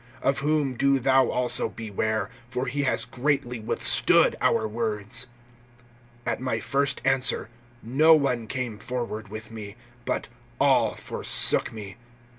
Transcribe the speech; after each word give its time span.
(15)Of 0.23 0.37
whom 0.39 0.73
do 0.73 0.97
thou 0.97 1.29
also 1.29 1.69
beware; 1.69 2.31
for 2.49 2.65
he 2.65 2.81
has 2.85 3.05
greatly 3.05 3.59
withstood 3.59 4.35
our 4.41 4.67
words. 4.67 5.27
(16)At 6.25 6.39
my 6.39 6.59
first 6.59 7.01
answer 7.05 7.49
no 7.83 8.15
one 8.15 8.47
came 8.47 8.79
forward 8.79 9.27
with 9.27 9.51
me, 9.51 9.75
but 10.05 10.27
all 10.59 10.95
forsook 10.95 11.71
me. 11.71 11.97